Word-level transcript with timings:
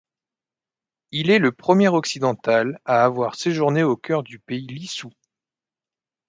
Il 1.11 1.29
est 1.29 1.37
le 1.37 1.51
premier 1.51 1.87
occidental 1.87 2.79
à 2.85 3.05
avoir 3.05 3.35
séjourné 3.35 3.83
au 3.83 3.95
cœur 3.97 4.23
du 4.23 4.39
pays 4.39 4.65
lissou. 4.65 5.11